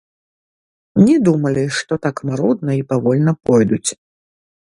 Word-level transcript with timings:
Не 1.05 1.15
думалі, 1.27 1.65
што 1.81 1.93
так 2.07 2.15
марудна 2.29 2.71
і 2.79 2.81
павольна 2.93 3.31
пойдуць. 3.51 3.89